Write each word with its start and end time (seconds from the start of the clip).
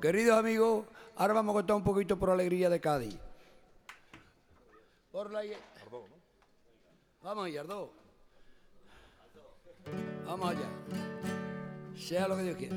Queridos 0.00 0.38
amigos, 0.38 0.86
ahora 1.16 1.32
vamos 1.32 1.54
a 1.54 1.58
contar 1.58 1.76
un 1.76 1.82
poquito 1.82 2.18
por 2.18 2.28
alegría 2.28 2.68
de 2.68 2.80
Cádiz. 2.80 3.18
Por 5.10 5.32
la... 5.32 5.42
Vamos. 7.22 7.50
Vamos 10.26 10.50
allá. 10.50 10.68
Sea 11.96 12.28
lo 12.28 12.36
que 12.36 12.42
Dios 12.42 12.56
quiera. 12.56 12.76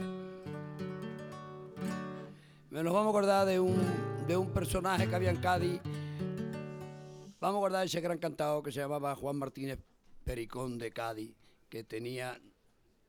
Me 2.69 2.83
nos 2.83 2.93
vamos 2.93 3.07
a 3.07 3.09
acordar 3.09 3.45
de 3.45 3.59
un, 3.59 4.25
de 4.25 4.37
un 4.37 4.53
personaje 4.53 5.09
que 5.09 5.15
había 5.15 5.31
en 5.31 5.41
Cádiz. 5.41 5.81
Vamos 7.41 7.73
a 7.73 7.79
de 7.79 7.85
ese 7.85 7.99
gran 7.99 8.17
cantador 8.17 8.63
que 8.63 8.71
se 8.71 8.79
llamaba 8.79 9.13
Juan 9.15 9.35
Martínez 9.35 9.79
Pericón 10.23 10.77
de 10.77 10.91
Cádiz, 10.91 11.35
que 11.67 11.83
tenía, 11.83 12.39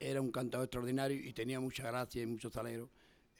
era 0.01 0.21
un 0.21 0.33
cantador 0.33 0.65
extraordinario 0.65 1.17
y 1.17 1.33
tenía 1.33 1.61
mucha 1.61 1.85
gracia 1.85 2.23
y 2.23 2.27
mucho 2.27 2.51
talero. 2.51 2.91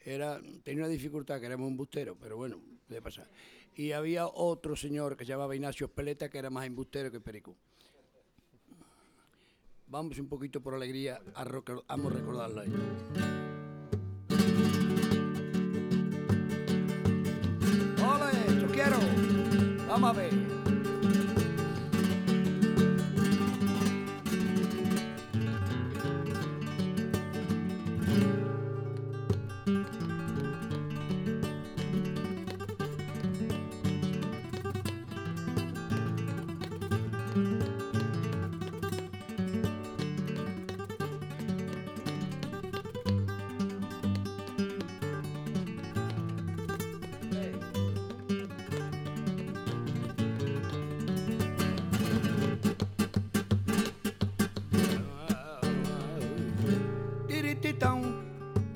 Era, 0.03 0.41
tenía 0.63 0.83
una 0.83 0.91
dificultad 0.91 1.39
que 1.39 1.45
era 1.45 1.55
un 1.55 1.67
embustero, 1.67 2.17
pero 2.19 2.37
bueno, 2.37 2.59
debe 2.87 3.01
pasar. 3.01 3.27
Y 3.75 3.91
había 3.91 4.27
otro 4.27 4.75
señor 4.75 5.15
que 5.15 5.25
se 5.25 5.31
llamaba 5.31 5.55
Ignacio 5.55 5.87
Peleta, 5.87 6.29
que 6.29 6.37
era 6.37 6.49
más 6.49 6.65
embustero 6.65 7.11
que 7.11 7.19
Pericón. 7.19 7.55
Vamos 9.87 10.17
un 10.19 10.27
poquito 10.27 10.61
por 10.61 10.73
alegría 10.73 11.21
a, 11.35 11.43
vamos 11.87 12.13
a 12.13 12.15
recordarlo 12.15 12.61
ahí. 12.61 12.73
¡Ole! 17.99 18.61
¡Yo 18.61 18.67
quiero! 18.71 18.97
Vamos 19.87 20.09
a 20.09 20.13
ver. 20.13 20.60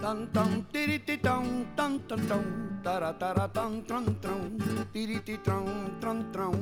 Tan 0.06 0.30
tan, 0.30 0.62
tirititão, 0.70 1.66
tan 1.74 1.98
tan 2.06 2.22
tan, 2.30 2.46
taratara 2.86 3.50
tan 3.50 3.82
tran 3.90 4.06
tran, 4.22 4.54
tirititão, 4.94 5.66
tran 6.00 6.22
tran, 6.30 6.54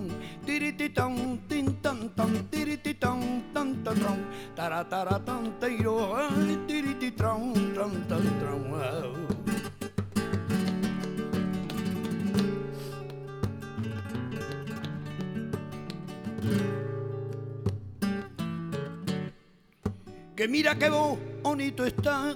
tirititão, 0.48 1.12
tin 1.50 1.68
tan 1.84 2.08
tan, 2.16 2.32
tirititão, 2.48 3.20
tan 3.54 3.84
tan 3.84 4.00
tran, 4.00 4.20
taratara 4.56 5.20
tan 5.28 5.52
teiro, 5.60 6.16
ai, 6.16 6.56
tirititão, 6.68 7.52
tran 7.76 7.92
tan 8.08 8.24
tran. 8.40 8.64
au. 8.80 9.12
que 20.36 20.48
mira 20.48 20.76
qué 20.76 20.90
bonito 21.44 21.86
está. 21.86 22.36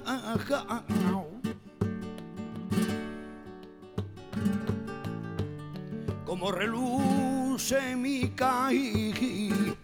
Como 6.25 6.51
reluce 6.51 7.95
mi 7.95 8.29
caí. 8.35 9.75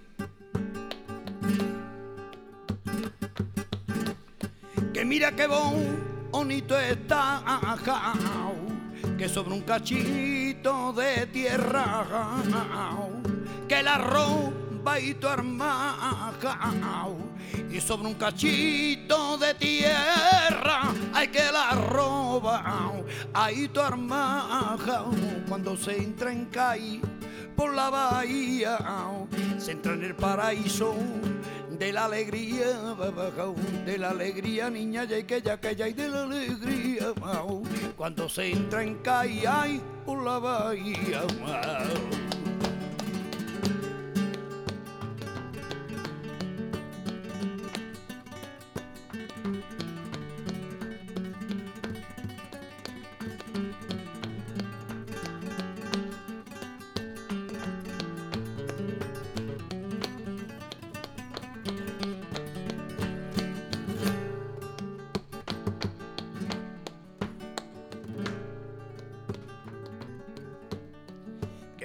Que 4.93 5.05
mira 5.05 5.31
qué 5.31 5.47
bonito 5.47 6.77
está. 6.77 7.41
Que 9.17 9.29
sobre 9.29 9.53
un 9.53 9.61
cachito 9.61 10.93
de 10.93 11.25
tierra. 11.27 12.05
Que 13.67 13.79
el 13.79 13.87
arroz 13.87 14.51
y 15.01 15.13
tu 15.15 15.27
armajao 15.27 17.22
y 17.73 17.81
sobre 17.81 18.07
un 18.07 18.13
cachito 18.13 19.35
de 19.39 19.55
tierra 19.55 20.93
hay 21.11 21.27
que 21.29 21.51
la 21.51 21.71
roba. 21.71 22.93
Ahí 23.33 23.67
tu 23.67 23.81
armajao 23.81 25.09
cuando 25.49 25.75
se 25.75 25.97
entra 25.97 26.31
en 26.31 26.45
caí 26.45 27.01
por 27.55 27.73
la 27.73 27.89
bahía 27.89 28.77
se 29.57 29.71
entra 29.71 29.93
en 29.93 30.03
el 30.03 30.15
paraíso 30.15 30.95
de 31.71 31.91
la 31.91 32.05
alegría 32.05 32.95
de 33.85 33.97
la 33.97 34.11
alegría 34.11 34.69
niña 34.69 35.05
ya 35.05 35.25
que 35.25 35.41
ya 35.41 35.59
que 35.59 35.75
ya 35.75 35.87
y 35.87 35.93
de 35.93 36.09
la 36.09 36.23
alegría. 36.23 37.11
Cuando 37.97 38.29
se 38.29 38.51
entra 38.51 38.83
en 38.83 38.95
caí 38.99 39.81
por 40.05 40.23
la 40.23 40.37
bahía 40.37 41.21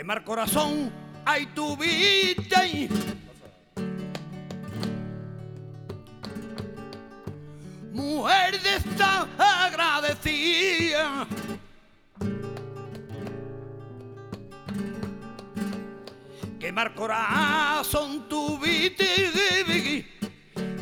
quemar 0.08 0.24
corazón, 0.24 0.90
ay 1.26 1.44
tu 1.54 1.76
vida. 1.76 2.62
Mujer 7.92 8.58
de 8.62 8.76
esta 8.76 9.28
agradecida. 9.66 11.26
Quemar 16.58 16.94
corazón 16.94 18.26
tu 18.30 18.58
vida. 18.60 19.04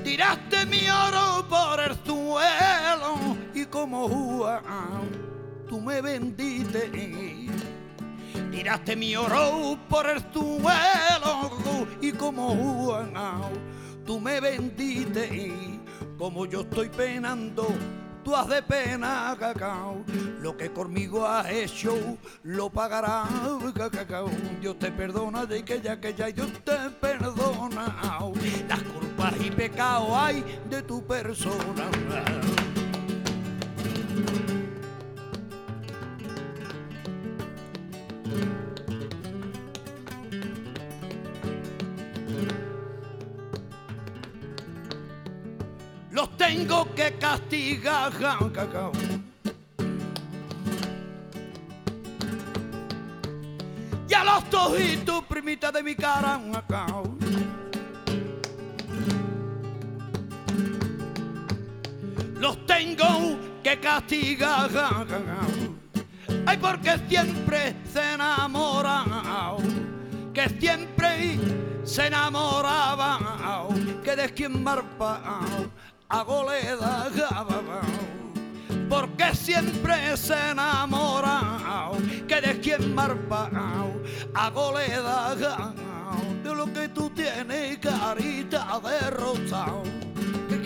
Tiraste 0.05 0.67
mi 0.67 0.89
oro 0.89 1.45
por 1.49 1.81
el 1.81 1.97
suelo 2.05 3.37
y 3.53 3.65
como 3.67 4.09
Juan 4.09 5.11
tú 5.69 5.81
me 5.81 6.01
vendiste 6.01 7.37
tiraste 8.67 8.97
mi 8.97 9.15
oro 9.15 9.79
por 9.89 10.11
el 10.11 10.21
suelo 10.33 11.87
y 12.01 12.11
como 12.11 12.49
Juan 12.49 13.13
tú 14.05 14.19
me 14.19 14.41
vendiste 14.41 15.79
como 16.19 16.47
yo 16.47 16.63
estoy 16.63 16.89
penando 16.89 17.69
tú 18.25 18.35
has 18.35 18.49
de 18.49 18.61
pena 18.63 19.37
cacao. 19.39 20.03
Lo 20.41 20.57
que 20.57 20.73
conmigo 20.73 21.25
has 21.25 21.49
hecho 21.49 21.95
lo 22.43 22.69
pagarás 22.69 23.29
cacao. 23.73 24.29
Dios 24.61 24.77
te 24.81 24.91
perdona 24.91 25.47
de 25.47 25.65
que 25.65 25.81
ya 25.81 26.01
que 26.01 26.13
ya 26.13 26.27
Dios 26.27 26.51
te 26.65 26.91
perdona 27.01 27.97
las 28.69 28.83
culpas 28.83 29.35
y 29.41 29.51
pecados 29.53 30.11
hay 30.11 30.45
de 30.69 30.83
tu 30.83 31.07
persona 31.07 31.89
tengo 46.57 46.95
que 46.95 47.13
castigar. 47.19 48.13
cacao. 48.53 48.93
Y 54.09 54.15
a 54.15 54.25
los 54.25 54.51
tojitos, 54.51 55.25
primita 55.25 55.71
de 55.71 55.83
mi 55.83 55.95
cara. 55.95 56.41
Los 62.39 62.67
tengo 62.67 63.39
que 63.63 63.79
castigar. 63.81 64.71
Ay, 66.47 66.57
porque 66.59 66.99
siempre 67.09 67.77
se 67.93 68.15
enamoran, 68.15 69.05
que 70.33 70.49
siempre 70.61 71.39
se 71.85 72.07
enamoraban, 72.07 74.01
que 74.03 74.17
de 74.17 74.33
quien 74.33 74.63
marpa 74.63 75.21
a 76.09 76.23
goleda 76.23 77.11
porque 78.89 79.35
siempre 79.35 80.17
se 80.17 80.51
enamora 80.51 81.91
que 82.29 82.41
de 82.41 82.61
quien 82.61 82.95
marpa 82.95 83.51
hago 84.35 84.73
le 84.79 84.89
de 86.43 86.55
lo 86.55 86.73
que 86.73 86.89
tú 86.89 87.11
tienes 87.11 87.79
carita 87.79 88.81
de 88.81 89.11
rosa 89.11 89.67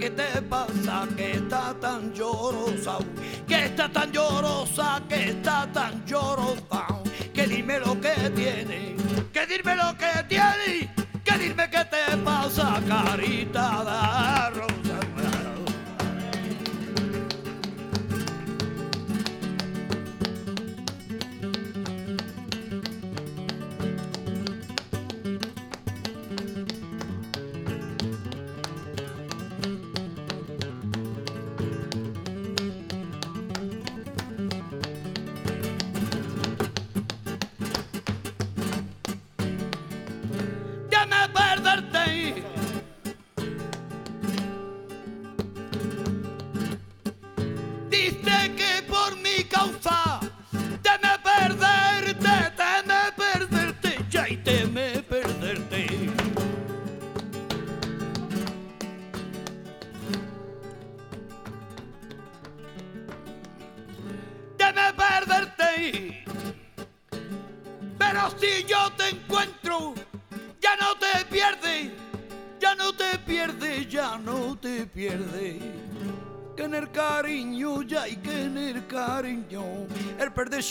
¿Qué 0.00 0.08
te 0.08 0.40
pasa 0.40 1.06
que 1.14 1.32
está 1.32 1.74
tan 1.78 2.14
llorosa? 2.14 2.96
Que 3.46 3.66
está 3.66 3.86
tan 3.86 4.10
llorosa, 4.10 5.02
que 5.06 5.28
está 5.28 5.70
tan 5.70 6.06
llorosa. 6.06 6.86
Que 7.34 7.46
dime 7.46 7.78
lo 7.80 8.00
que 8.00 8.14
tiene, 8.34 8.96
que 9.30 9.46
dime 9.46 9.76
lo 9.76 9.94
que 9.98 10.24
tiene, 10.26 10.90
que 11.22 11.38
dime 11.38 11.68
qué 11.68 11.84
te 11.84 12.16
pasa, 12.24 12.80
carita 12.88 13.84
de 13.84 14.58
rosa. 14.58 14.89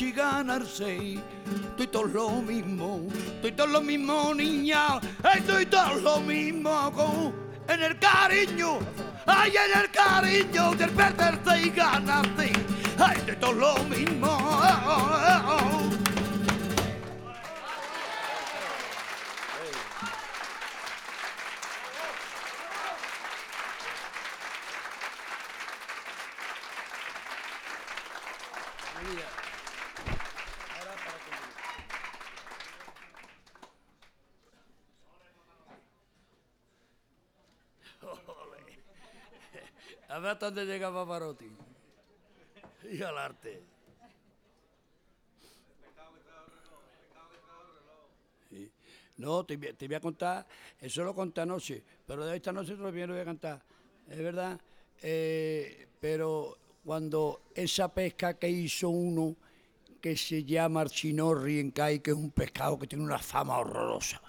Y 0.01 0.11
ganarse. 0.11 1.19
Estoy 1.71 1.87
todo 1.87 2.05
lo 2.05 2.29
mismo, 2.41 3.07
estoy 3.35 3.51
todo 3.51 3.67
lo 3.67 3.81
mismo, 3.81 4.33
niña. 4.33 4.99
Estoy 5.35 5.65
todo 5.65 5.95
lo 5.95 6.19
mismo 6.21 6.91
con, 6.93 7.33
en 7.67 7.83
el 7.83 7.99
cariño. 7.99 8.79
Ay, 9.25 9.53
en 9.55 9.81
el 9.81 9.91
cariño 9.91 10.71
del 10.75 10.89
perderse 10.91 11.61
y 11.61 11.69
ganarse. 11.69 12.51
Ay, 12.97 13.37
todo 13.39 13.53
lo 13.53 13.83
mismo. 13.85 14.37
A 40.19 40.21
ver 40.21 40.31
hasta 40.31 40.48
dónde 40.48 40.66
llega 40.66 40.92
Pavarotti. 40.92 41.50
Y 42.92 43.01
al 43.01 43.18
arte. 43.18 43.63
No, 49.16 49.45
te, 49.45 49.56
voy 49.56 49.95
a 49.95 50.01
contar, 50.01 50.45
eso 50.81 51.06
lo 51.06 51.16
conté 51.16 51.39
anoche, 51.39 51.81
pero 52.06 52.25
de 52.25 52.36
esta 52.36 52.51
noche 52.51 52.75
todavía 52.75 53.07
lo 53.07 53.13
voy 53.13 53.21
a 53.21 53.25
cantar. 53.25 53.62
Es 54.10 54.18
verdad, 54.18 54.60
eh, 55.01 55.88
pero 56.01 56.57
cuando 56.83 57.44
esa 57.56 57.88
pesca 57.88 58.33
que 58.33 58.50
hizo 58.50 58.89
uno 58.89 59.38
que 60.01 60.18
se 60.18 60.44
llama 60.44 60.81
Archinorri 60.81 61.60
en 61.60 61.71
CAI, 61.71 62.00
que 62.00 62.12
es 62.12 62.18
un 62.18 62.31
pescado 62.31 62.77
que 62.77 62.88
tiene 62.88 63.06
una 63.06 63.19
fama 63.19 63.57
horrorosa, 63.57 64.21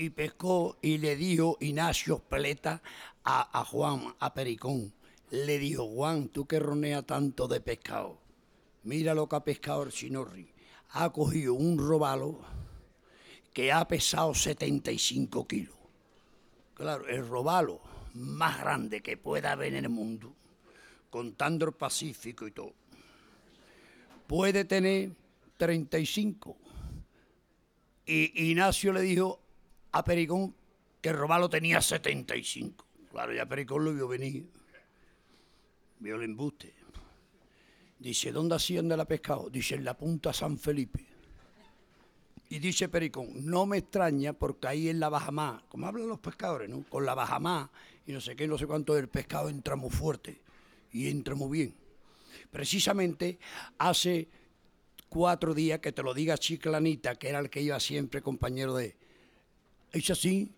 y 0.00 0.08
pescó 0.10 0.78
y 0.80 0.98
le 0.98 1.14
dijo 1.14 1.58
Ignacio 1.60 2.20
Peleta 2.20 2.80
a, 3.24 3.64
Juan, 3.64 4.14
a 4.18 4.34
Pericón, 4.34 4.92
le 5.30 5.58
dijo, 5.58 5.86
Juan, 5.86 6.28
tú 6.28 6.46
que 6.46 6.58
roneas 6.58 7.06
tanto 7.06 7.46
de 7.48 7.60
pescado, 7.60 8.18
mira 8.82 9.14
lo 9.14 9.28
que 9.28 9.36
ha 9.36 9.44
pescado 9.44 9.82
el 9.82 9.92
Chinorri. 9.92 10.52
Ha 10.90 11.10
cogido 11.10 11.54
un 11.54 11.78
robalo 11.78 12.40
que 13.52 13.72
ha 13.72 13.86
pesado 13.86 14.34
75 14.34 15.46
kilos. 15.46 15.76
Claro, 16.74 17.06
el 17.06 17.26
robalo 17.28 17.80
más 18.14 18.58
grande 18.58 19.02
que 19.02 19.16
pueda 19.16 19.52
haber 19.52 19.74
en 19.74 19.84
el 19.84 19.90
mundo, 19.90 20.34
contando 21.10 21.66
el 21.66 21.72
Pacífico 21.72 22.46
y 22.46 22.52
todo, 22.52 22.72
puede 24.26 24.64
tener 24.64 25.12
35. 25.56 26.56
Y 28.06 28.50
Ignacio 28.50 28.92
le 28.92 29.02
dijo 29.02 29.40
a 29.92 30.04
Pericón 30.04 30.54
que 31.00 31.10
el 31.10 31.16
robalo 31.16 31.48
tenía 31.48 31.80
75. 31.80 32.89
Claro, 33.10 33.32
ya 33.32 33.46
Pericón 33.46 33.84
lo 33.84 33.92
vio 33.92 34.08
venir. 34.08 34.48
Vio 35.98 36.16
el 36.16 36.22
embuste. 36.22 36.72
Dice, 37.98 38.32
¿dónde 38.32 38.54
hacían 38.54 38.88
de 38.88 38.96
la 38.96 39.04
pescado? 39.04 39.50
Dice, 39.50 39.74
en 39.74 39.84
la 39.84 39.96
punta 39.96 40.32
San 40.32 40.58
Felipe. 40.58 41.04
Y 42.48 42.58
dice 42.58 42.88
Pericón, 42.88 43.46
no 43.46 43.66
me 43.66 43.78
extraña 43.78 44.32
porque 44.32 44.66
ahí 44.66 44.88
en 44.88 44.98
la 44.98 45.08
bajamá, 45.08 45.62
como 45.68 45.86
hablan 45.86 46.08
los 46.08 46.18
pescadores, 46.18 46.68
¿no? 46.68 46.82
Con 46.88 47.06
la 47.06 47.14
bajamá 47.14 47.70
y 48.06 48.12
no 48.12 48.20
sé 48.20 48.34
qué, 48.34 48.48
no 48.48 48.58
sé 48.58 48.66
cuánto, 48.66 48.96
el 48.98 49.08
pescado 49.08 49.48
entra 49.48 49.76
muy 49.76 49.90
fuerte 49.90 50.40
y 50.90 51.08
entra 51.08 51.36
muy 51.36 51.58
bien. 51.58 51.74
Precisamente 52.50 53.38
hace 53.78 54.28
cuatro 55.08 55.54
días 55.54 55.78
que 55.78 55.92
te 55.92 56.02
lo 56.02 56.12
diga 56.12 56.38
Chiclanita, 56.38 57.14
que 57.16 57.28
era 57.28 57.38
el 57.38 57.50
que 57.50 57.62
iba 57.62 57.78
siempre 57.78 58.20
compañero 58.20 58.74
de... 58.74 58.96
Es 59.92 60.10
así, 60.10 60.50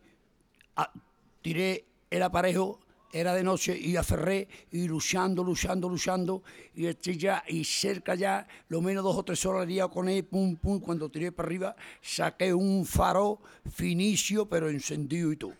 tiré 1.43 1.85
el 2.13 2.23
aparejo 2.23 2.79
era 3.11 3.35
de 3.35 3.43
noche 3.43 3.77
y 3.79 3.97
aferré 3.97 4.47
y 4.71 4.87
luchando, 4.87 5.43
luchando, 5.43 5.89
luchando 5.89 6.43
y 6.75 6.87
estoy 6.87 7.17
ya 7.17 7.43
y 7.49 7.65
cerca 7.65 8.15
ya, 8.15 8.47
lo 8.69 8.83
menos 8.83 9.03
dos 9.03 9.17
o 9.17 9.23
tres 9.23 9.45
horas 9.47 9.67
día 9.67 9.89
con 9.89 10.11
él, 10.11 10.23
pum, 10.25 10.57
pum, 10.57 10.79
cuando 10.79 11.09
tiré 11.09 11.33
para 11.33 11.47
arriba, 11.47 11.77
saqué 12.03 12.53
un 12.53 12.85
faro 12.85 13.41
finicio 13.75 14.47
pero 14.47 14.69
encendido 14.69 15.33
y 15.33 15.37
todo. 15.37 15.55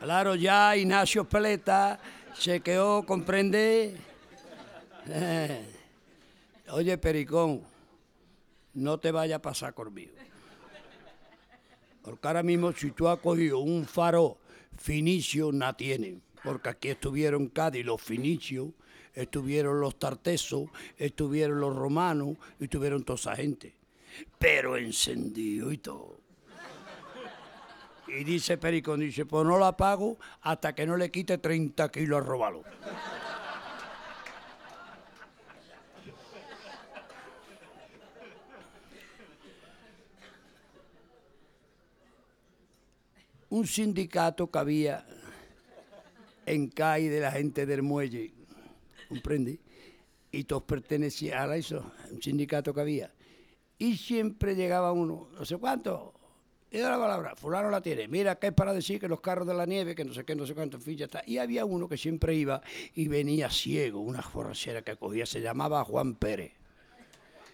Claro, 0.00 0.34
ya 0.34 0.76
Ignacio 0.76 1.26
Peleta 1.26 1.98
se 2.34 2.60
quedó, 2.60 3.04
comprende. 3.06 3.96
oye, 6.68 6.98
Pericón, 6.98 7.62
no 8.74 8.98
te 8.98 9.10
vaya 9.10 9.36
a 9.36 9.42
pasar 9.42 9.72
conmigo. 9.72 10.12
Porque 12.04 12.28
ahora 12.28 12.42
mismo 12.42 12.72
si 12.72 12.90
tú 12.90 13.08
has 13.08 13.18
cogido 13.18 13.60
un 13.60 13.86
faro 13.86 14.36
finicio, 14.76 15.50
no 15.50 15.74
tiene. 15.74 16.18
Porque 16.42 16.68
aquí 16.68 16.88
estuvieron 16.90 17.48
Cádiz 17.48 17.86
los 17.86 18.02
finicios, 18.02 18.68
estuvieron 19.14 19.80
los 19.80 19.98
tartesos, 19.98 20.68
estuvieron 20.98 21.60
los 21.60 21.74
romanos, 21.74 22.36
y 22.60 22.64
estuvieron 22.64 23.04
toda 23.04 23.18
esa 23.18 23.36
gente. 23.36 23.74
Pero 24.38 24.76
encendido 24.76 25.72
y 25.72 25.78
todo. 25.78 26.20
Y 28.06 28.22
dice 28.22 28.58
Pericón, 28.58 29.00
dice, 29.00 29.24
pues 29.24 29.46
no 29.46 29.58
la 29.58 29.74
pago 29.74 30.18
hasta 30.42 30.74
que 30.74 30.86
no 30.86 30.98
le 30.98 31.10
quite 31.10 31.38
30 31.38 31.90
kilos 31.90 32.20
a 32.20 32.24
robarlo. 32.24 32.62
Un 43.54 43.68
sindicato 43.68 44.50
que 44.50 44.58
había 44.58 45.06
en 46.44 46.68
CAI 46.70 47.06
de 47.06 47.20
la 47.20 47.30
gente 47.30 47.66
del 47.66 47.82
muelle, 47.82 48.34
¿comprende? 49.08 49.60
Y 50.32 50.42
todos 50.42 50.64
pertenecían 50.64 51.48
a 51.48 51.54
eso, 51.54 51.92
un 52.10 52.20
sindicato 52.20 52.74
que 52.74 52.80
había. 52.80 53.14
Y 53.78 53.96
siempre 53.96 54.56
llegaba 54.56 54.90
uno, 54.90 55.28
no 55.38 55.44
sé 55.44 55.56
cuánto, 55.56 56.14
Y 56.68 56.78
la 56.78 56.98
palabra, 56.98 57.36
fulano 57.36 57.70
la 57.70 57.80
tiene. 57.80 58.08
Mira, 58.08 58.40
que 58.40 58.48
es 58.48 58.52
para 58.52 58.72
decir 58.72 58.98
que 58.98 59.06
los 59.06 59.20
carros 59.20 59.46
de 59.46 59.54
la 59.54 59.66
nieve, 59.66 59.94
que 59.94 60.04
no 60.04 60.12
sé 60.12 60.24
qué, 60.24 60.34
no 60.34 60.44
sé 60.44 60.56
cuánto, 60.56 60.80
en 60.84 61.00
está. 61.00 61.22
Y 61.24 61.38
había 61.38 61.64
uno 61.64 61.88
que 61.88 61.96
siempre 61.96 62.34
iba 62.34 62.60
y 62.96 63.06
venía 63.06 63.48
ciego, 63.50 64.00
una 64.00 64.22
forrachera 64.22 64.82
que 64.82 64.96
cogía, 64.96 65.26
se 65.26 65.40
llamaba 65.40 65.84
Juan 65.84 66.16
Pérez. 66.16 66.54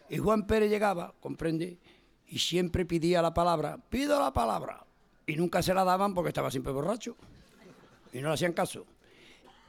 Y 0.09 0.16
Juan 0.16 0.47
Pérez 0.47 0.71
llegaba, 0.71 1.14
comprende, 1.21 1.78
y 2.26 2.38
siempre 2.38 2.87
pedía 2.87 3.21
la 3.21 3.35
palabra, 3.35 3.76
pido 3.90 4.19
la 4.19 4.33
palabra. 4.33 4.87
Y 5.31 5.37
nunca 5.37 5.63
se 5.63 5.73
la 5.73 5.85
daban 5.85 6.15
porque 6.15 6.29
estaba 6.29 6.51
siempre 6.51 6.73
borracho. 6.73 7.17
Y 8.13 8.21
no 8.21 8.29
le 8.29 8.35
hacían 8.35 8.53
caso. 8.53 8.85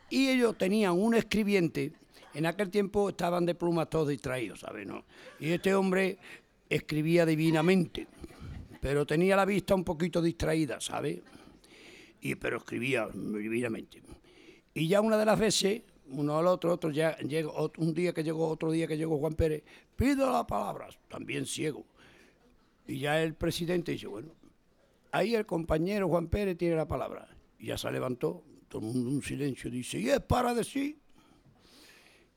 Y 0.09 0.29
ellos 0.29 0.57
tenían 0.57 0.93
un 0.93 1.15
escribiente, 1.15 1.93
en 2.33 2.45
aquel 2.45 2.69
tiempo 2.69 3.09
estaban 3.09 3.45
de 3.45 3.55
plumas 3.55 3.89
todos 3.89 4.09
distraídos, 4.09 4.61
¿sabes? 4.61 4.85
No? 4.85 5.05
Y 5.39 5.51
este 5.51 5.73
hombre 5.73 6.17
escribía 6.69 7.25
divinamente 7.25 8.07
pero 8.81 9.05
tenía 9.05 9.35
la 9.35 9.45
vista 9.45 9.75
un 9.75 9.83
poquito 9.83 10.21
distraída, 10.21 10.81
¿sabe? 10.81 11.21
Y, 12.19 12.35
pero 12.35 12.57
escribía 12.57 13.07
divinamente. 13.13 14.01
Y 14.73 14.87
ya 14.87 15.01
una 15.01 15.17
de 15.17 15.25
las 15.25 15.39
veces, 15.39 15.83
uno 16.09 16.37
al 16.37 16.47
otro, 16.47 16.73
otro 16.73 16.89
ya 16.89 17.15
llegó, 17.19 17.71
un 17.77 17.93
día 17.93 18.11
que 18.11 18.23
llegó, 18.23 18.49
otro 18.49 18.71
día 18.71 18.87
que 18.87 18.97
llegó 18.97 19.19
Juan 19.19 19.35
Pérez, 19.35 19.63
pido 19.95 20.31
la 20.31 20.45
palabra, 20.45 20.89
también 21.07 21.45
ciego. 21.45 21.85
Y 22.87 22.97
ya 22.99 23.21
el 23.21 23.35
presidente 23.35 23.91
dice, 23.91 24.07
bueno, 24.07 24.29
ahí 25.11 25.35
el 25.35 25.45
compañero 25.45 26.07
Juan 26.07 26.27
Pérez 26.27 26.57
tiene 26.57 26.75
la 26.75 26.87
palabra. 26.87 27.27
Y 27.59 27.67
ya 27.67 27.77
se 27.77 27.91
levantó, 27.91 28.43
todo 28.67 28.81
el 28.81 28.93
mundo 28.93 29.09
un 29.09 29.21
silencio, 29.21 29.69
dice, 29.69 29.99
y 29.99 30.09
es 30.09 30.21
para 30.21 30.53
decir 30.53 30.97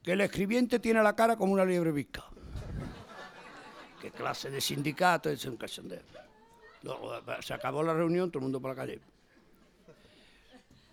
que 0.02 0.12
el 0.12 0.20
escribiente 0.20 0.78
tiene 0.78 1.02
la 1.02 1.16
cara 1.16 1.36
como 1.36 1.52
una 1.52 1.64
liebre 1.64 1.92
visca. 1.92 2.24
¿Qué 4.00 4.10
clase 4.10 4.50
de 4.50 4.60
sindicato 4.60 5.30
es 5.30 5.44
un 5.46 5.56
cachondeo? 5.56 6.02
se 7.40 7.54
acabó 7.54 7.82
la 7.82 7.94
reunión, 7.94 8.30
todo 8.30 8.40
el 8.40 8.42
mundo 8.42 8.60
por 8.60 8.70
la 8.70 8.76
calle. 8.76 9.00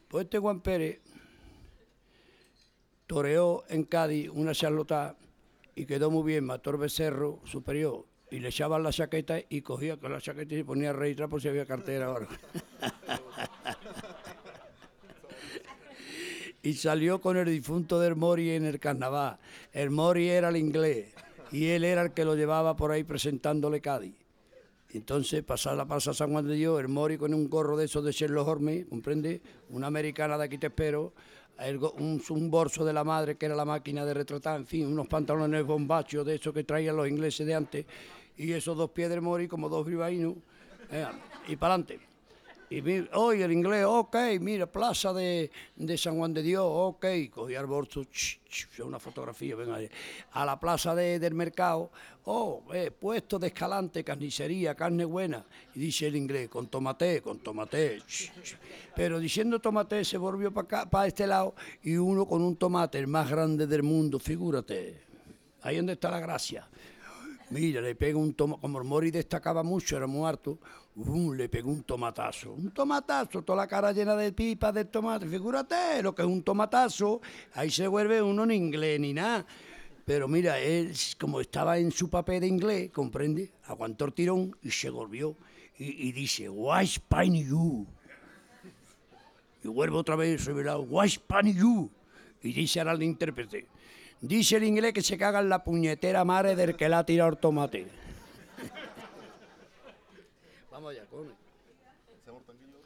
Pues 0.08 0.24
este 0.24 0.40
Juan 0.40 0.62
Pérez 0.62 1.02
toreó 3.08 3.66
en 3.68 3.84
Cádiz 3.84 4.30
una 4.30 4.54
charlota 4.54 5.18
y 5.76 5.86
quedó 5.86 6.10
muy 6.10 6.24
bien, 6.24 6.46
mató 6.46 6.70
el 6.70 6.78
becerro 6.78 7.42
superior 7.44 8.06
y 8.32 8.40
le 8.40 8.50
echaban 8.50 8.82
la 8.82 8.92
chaqueta 8.92 9.40
y 9.50 9.62
cogía 9.62 9.98
con 9.98 10.12
la 10.12 10.22
chaqueta 10.22 10.56
y 10.56 10.60
se 10.60 10.66
ponía 10.66 10.90
a 10.92 10.94
registrar 10.94 11.30
por 11.30 11.42
si 11.42 11.50
había 11.50 11.66
cartera 11.66 12.08
ahora. 12.08 12.28
y 16.64 16.74
salió 16.74 17.20
con 17.20 17.38
el 17.38 17.46
difunto 17.46 18.00
del 18.00 18.16
Mori 18.16 18.52
en 18.52 18.66
el 18.66 18.80
carnaval. 18.80 19.38
El 19.74 19.90
Mori 19.90 20.30
era 20.30 20.50
el 20.50 20.58
inglés 20.58 21.14
y 21.52 21.68
él 21.68 21.84
era 21.84 22.04
el 22.04 22.12
que 22.12 22.24
lo 22.24 22.36
llevaba 22.36 22.76
por 22.76 22.92
ahí 22.92 23.04
presentándole 23.04 23.82
Cádiz. 23.82 24.16
Entonces, 24.94 25.44
pasar 25.44 25.76
la 25.78 26.00
San 26.00 26.32
Juan 26.32 26.48
de 26.48 26.56
Dios, 26.56 26.80
el 26.80 26.90
Mori 26.90 27.18
con 27.18 27.34
un 27.34 27.50
gorro 27.50 27.78
de 27.78 27.86
esos 27.86 28.04
de 28.04 28.12
Sherlock 28.12 28.48
Holmes, 28.48 28.86
¿comprende? 28.88 29.42
Una 29.70 29.88
americana 29.88 30.38
de 30.38 30.46
aquí 30.46 30.58
te 30.58 30.68
espero, 30.68 31.14
un, 31.98 32.22
un, 32.30 32.52
bolso 32.52 32.84
de 32.84 32.92
la 32.92 33.04
madre 33.04 33.36
que 33.36 33.46
era 33.46 33.56
la 33.56 33.64
máquina 33.64 34.04
de 34.04 34.14
retratar, 34.14 34.58
en 34.58 34.66
fin, 34.66 34.88
unos 34.88 35.08
pantalones 35.08 35.64
bombachos 35.66 36.26
de 36.26 36.36
esos 36.36 36.54
que 36.54 36.64
traían 36.64 36.98
los 36.98 37.08
ingleses 37.08 37.46
de 37.46 37.54
antes, 37.54 37.86
y 38.38 38.52
esos 38.54 38.78
dos 38.78 38.92
pies 38.92 39.10
del 39.10 39.22
Mori 39.22 39.48
como 39.48 39.70
dos 39.70 39.86
bribaínos, 39.86 40.36
eh, 40.92 41.06
y 41.48 41.56
para 41.56 41.76
adelante. 41.76 42.12
Y 42.72 42.82
hoy 43.16 43.42
el 43.42 43.52
inglés, 43.52 43.84
ok, 43.86 44.16
mira, 44.40 44.66
plaza 44.66 45.12
de, 45.12 45.52
San 45.98 46.18
Juan 46.18 46.34
de 46.34 46.42
Dios, 46.42 46.64
ok, 46.66 47.06
cogía 47.30 47.60
el 47.60 47.66
bolso, 47.66 48.06
una 48.86 48.98
fotografía, 48.98 49.58
venga, 49.58 49.78
a 50.32 50.46
la 50.46 50.58
plaza 50.58 50.96
del 50.96 51.34
mercado, 51.34 51.92
oh, 52.24 52.64
eh, 52.74 52.90
puesto 52.90 53.38
de 53.38 53.48
escalante, 53.48 54.06
carnicería, 54.06 54.74
carne 54.74 55.04
buena, 55.04 55.44
y 55.76 55.80
dice 55.80 56.08
el 56.08 56.16
inglés, 56.16 56.48
con 56.48 56.68
tomate, 56.68 57.22
con 57.22 57.40
tomate, 57.40 58.04
pero 58.96 59.20
diciendo 59.20 59.60
tomate 59.60 60.06
se 60.06 60.18
volvió 60.18 60.54
para 60.54 60.90
para 60.90 61.08
este 61.08 61.28
lado, 61.28 61.54
y 61.84 61.98
uno 61.98 62.26
con 62.26 62.42
un 62.42 62.56
tomate, 62.56 63.00
el 63.00 63.08
más 63.08 63.30
grande 63.30 63.68
del 63.68 63.84
mundo, 63.84 64.18
figúrate, 64.18 65.02
ahí 65.62 65.76
donde 65.76 65.92
está 65.92 66.10
la 66.10 66.22
gracia. 66.22 66.70
Mira, 67.52 67.82
le 67.82 67.96
pega 67.96 68.18
un 68.18 68.34
tomate, 68.34 68.62
como 68.62 68.80
el 68.80 68.86
Mori 68.86 69.12
destacaba 69.12 69.62
mucho, 69.62 69.98
era 69.98 70.08
muerto, 70.08 70.58
le 71.36 71.50
pegó 71.50 71.70
un 71.70 71.84
tomatazo. 71.84 72.54
Un 72.54 72.72
tomatazo, 72.72 73.42
toda 73.42 73.58
la 73.58 73.68
cara 73.68 73.92
llena 73.92 74.16
de 74.16 74.32
pipas 74.32 74.74
de 74.74 74.86
tomate. 74.86 75.28
Figúrate 75.28 76.02
lo 76.02 76.16
que 76.16 76.22
es 76.22 76.28
un 76.30 76.44
tomatazo. 76.44 77.20
Ahí 77.54 77.70
se 77.70 77.88
vuelve 77.88 78.22
uno 78.22 78.46
en 78.46 78.52
inglés 78.52 79.02
ni 79.02 79.12
nada. 79.14 79.46
Pero 80.06 80.30
mira, 80.30 80.60
él, 80.60 80.94
como 81.20 81.42
estaba 81.42 81.78
en 81.78 81.92
su 81.92 82.10
papel 82.10 82.40
de 82.40 82.48
inglés, 82.48 82.90
comprende, 82.92 83.52
aguantó 83.66 84.06
el 84.06 84.14
tirón 84.14 84.56
y 84.62 84.72
se 84.72 84.90
volvió. 84.90 85.36
Y, 85.78 86.12
dice, 86.14 86.48
Why 86.48 86.86
Spain 86.86 87.34
you? 87.48 87.86
Y 89.64 89.68
vuelve 89.68 89.98
otra 89.98 90.16
vez 90.16 90.46
revelado, 90.46 90.84
Why 90.84 91.08
Spain 91.08 91.54
you? 91.54 91.92
Y 92.44 92.54
dice 92.54 92.80
ahora 92.80 92.94
el 92.94 93.04
intérprete, 93.04 93.68
Dice 94.22 94.58
el 94.58 94.64
inglés 94.66 94.94
que 94.94 95.02
se 95.02 95.18
caga 95.18 95.40
en 95.40 95.50
la 95.50 95.64
puñetera 95.64 96.24
madre 96.24 96.56
del 96.56 96.76
que 96.76 96.88
la 96.88 97.00
ha 97.00 97.06
tirado 97.06 97.32
el 97.32 97.38
tomate. 97.38 97.88
Vamos 100.72 100.92
allá, 100.92 101.06
con. 101.08 101.34
¿Hacemos 102.22 102.46
tanguillo? 102.46 102.78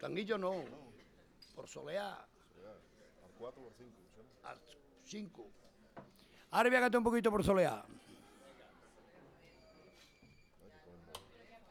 Tanguillo 0.00 0.38
no. 0.38 0.64
Por 1.54 1.68
soleá. 1.68 2.12
¿Al 2.14 3.32
4 3.38 3.62
o 3.62 3.66
al 3.66 3.74
5? 3.76 3.90
Al 4.44 4.58
5. 5.04 5.46
Ahora 6.52 6.70
voy 6.70 6.96
un 6.96 7.04
poquito 7.04 7.30
por 7.30 7.44
soleá. 7.44 7.84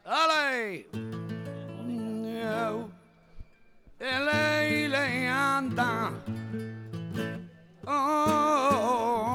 ¡Dale! 0.04 0.86
Le 4.88 5.28
anda. 5.28 6.12
Oh. 7.88 9.25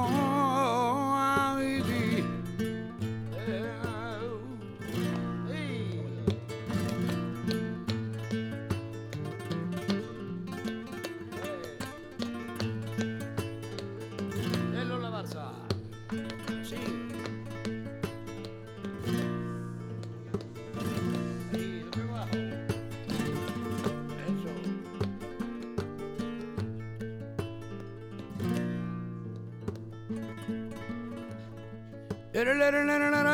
Later, 32.42 32.58
later, 32.58 32.84
later, 32.84 33.10
later. 33.12 33.31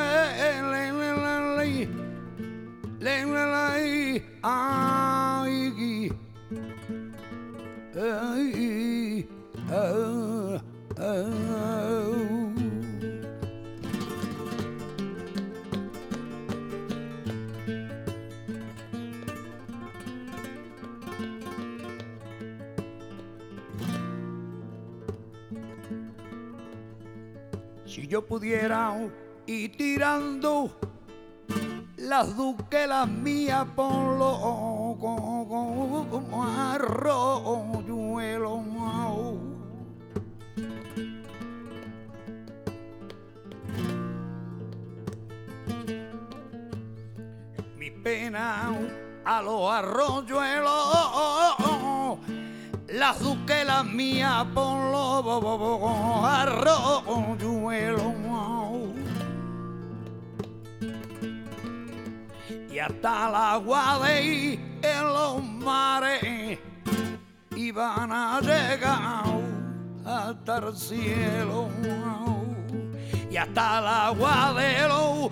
Si 27.99 28.07
yo 28.07 28.25
pudiera 28.25 28.95
y 29.45 29.71
tirando 29.71 30.71
las 31.97 32.37
duquelas 32.37 33.09
mías 33.09 33.67
por 33.75 34.17
como 35.01 36.45
arroyuelo. 36.45 37.83
Mi 47.77 47.91
pena 47.91 48.79
a 49.25 49.43
los 49.43 49.73
arroyuelos, 49.73 51.68
las 52.99 53.21
duquelas 53.21 53.85
mías 53.85 54.45
por 54.55 54.91
los 54.91 55.25
arroyuelos. 56.25 58.19
y 62.71 62.79
hasta 62.81 63.29
el 63.29 63.35
agua 63.35 63.99
de 64.05 64.55
en 64.83 65.03
los 65.03 65.43
mares 65.43 66.59
iban 67.57 68.13
a 68.13 68.41
llegar 68.41 69.25
hasta 70.05 70.59
el 70.59 70.77
cielo 70.77 71.69
y 73.31 73.37
hasta 73.37 73.79
el 73.79 73.87
agua 73.87 74.55
de 74.55 74.89
los 74.89 75.31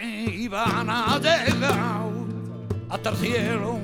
y 0.00 0.48
van 0.48 0.90
a 0.90 1.18
llegar 1.18 2.08
hasta 2.88 3.10
el 3.10 3.16
cielo. 3.16 3.80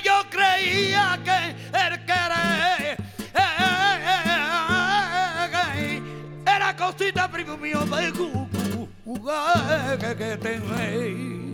Yo 0.00 0.22
creía 0.30 1.18
que 1.24 1.54
el 1.76 2.04
querer 2.06 2.96
era 6.46 6.76
cosita 6.76 7.30
primo 7.30 7.56
mío 7.56 7.80
de 7.84 8.12
jugar 9.04 9.98
que 9.98 10.36
tenéis. 10.36 11.51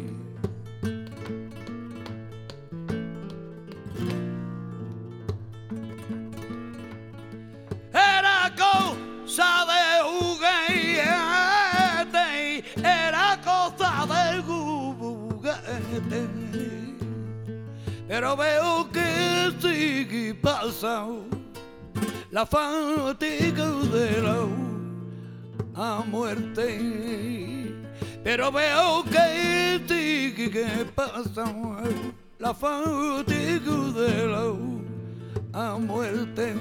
Pero 18.28 18.36
veo 18.36 18.90
que 18.92 19.52
sigue 19.58 20.34
pasando 20.34 21.24
la 22.30 22.44
fatiga 22.44 23.70
de 23.90 24.20
la 25.74 26.02
muerte. 26.06 27.72
Pero 28.22 28.52
veo 28.52 29.02
que 29.04 29.80
sigue 29.88 30.84
pasando 30.94 31.78
la 32.38 32.52
fatiga 32.52 33.76
de 33.96 34.26
la 35.50 35.78
muerte. 35.78 36.54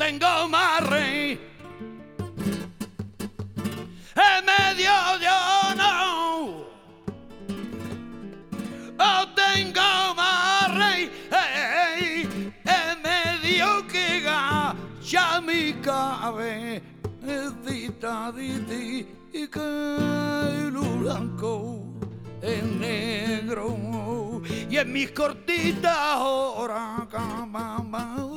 Tengo 0.00 0.48
más 0.48 0.80
rey. 0.88 1.38
En 4.16 4.44
medio 4.46 4.92
yo 5.20 5.74
no. 5.76 6.64
No 8.96 9.34
tengo 9.34 10.14
más 10.16 10.74
rey. 10.74 11.10
En 12.64 13.02
medio 13.02 13.86
que 13.88 14.24
ya 15.02 15.38
mi 15.42 15.74
cabeza 15.82 16.82
de 18.32 19.06
y 19.34 19.46
que 19.48 20.70
lo 20.72 20.82
blanco 21.02 21.84
es 22.40 22.64
negro 22.64 24.40
y 24.70 24.78
en 24.78 24.92
mis 24.92 25.10
cortitas 25.12 26.16
horas 26.16 27.06
canciones 27.08 28.29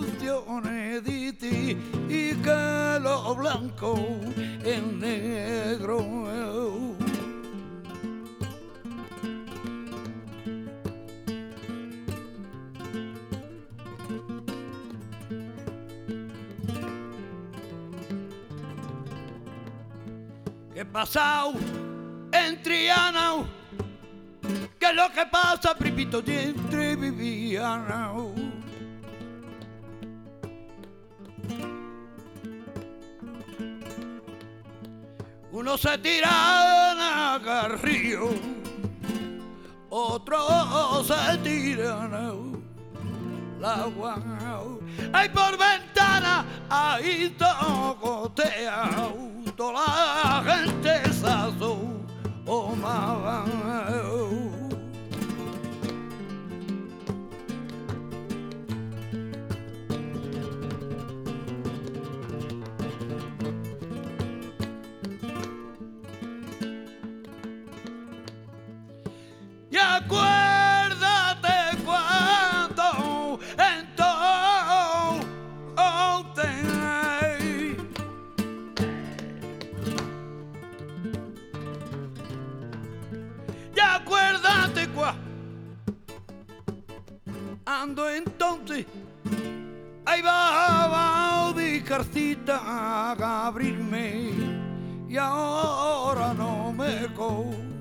y 1.43 2.33
que 2.35 2.99
lo 3.01 3.35
blanco 3.35 3.95
es 4.63 4.81
negro 4.81 6.23
¿Qué 20.73 20.85
pasado 20.85 21.53
en 22.31 22.61
Triana? 22.61 23.43
¿Qué 24.79 24.89
es 24.89 24.95
lo 24.95 25.11
que 25.11 25.25
pasa, 25.27 25.75
pripito, 25.75 26.23
entre 26.25 26.95
Viviana? 26.95 28.11
Uno 35.63 35.77
se 35.77 35.97
tira 35.99 37.35
al 37.35 37.79
río, 37.79 38.31
otro 39.89 41.01
se 41.05 41.37
tira 41.37 42.03
al 42.03 43.63
agua. 43.63 44.17
Hay 45.13 45.29
por 45.29 45.57
ventana, 45.57 46.43
ahí 46.69 47.33
tocotea, 47.39 48.89
toda 49.55 49.71
la 49.71 50.43
gente 50.53 51.13
se 51.13 51.27
asomaba. 51.27 51.85
Y 53.87 54.52
acuérdate 70.05 71.77
cuando 71.85 73.39
entonces 73.57 74.53
Y 83.75 83.79
acuérdate 83.79 84.87
cuando 84.89 85.21
ando 87.65 88.09
entonces 88.09 88.85
ahí 90.05 90.21
va 90.21 91.53
de 91.53 91.83
carcita 91.83 92.57
a 92.57 93.47
abrirme. 93.47 94.31
Y 95.09 95.17
ahora 95.17 96.33
no 96.33 96.73
me 96.73 97.07
co 97.15 97.72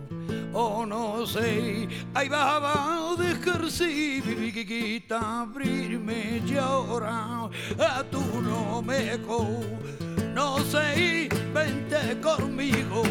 o 0.53 0.87
no 0.87 1.27
sé, 1.27 1.89
ahí 2.15 2.29
va 2.29 3.15
de 3.19 3.33
ejercicio 3.33 4.37
mi 4.37 4.53
quiquita 4.53 5.43
abrirme 5.43 6.43
y 6.47 6.57
ahora 6.57 7.49
a 7.79 8.03
tú 8.11 8.23
no 8.43 8.83
me 8.83 9.19
no 10.35 10.59
sé, 10.65 11.29
vente 11.53 12.19
conmigo 12.21 13.03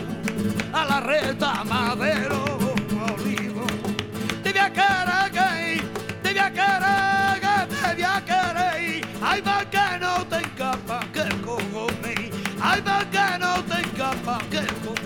a 0.74 0.86
la 0.86 1.00
reta 1.02 1.64
madero 1.64 2.44
olivo. 3.14 3.66
Te 4.44 4.52
voy 4.52 4.60
a 4.60 4.72
querer, 4.72 5.84
te 6.24 6.30
voy 6.30 6.40
a 6.40 6.52
querer, 6.52 7.68
te 7.70 7.94
voy 7.94 8.04
a 8.04 8.26
querer. 8.26 9.06
Ay, 9.22 9.42
va 9.42 9.66
que 9.70 10.00
no 10.00 10.26
te 10.26 10.38
encapa 10.38 11.00
que 11.14 11.42
cogome. 11.42 12.32
Ay, 12.62 12.82
va 12.82 13.06
que 13.10 13.40
no 13.40 13.64
te 13.64 13.80
encapa 13.82 14.40
que 14.50 14.66
cogome. 14.84 15.01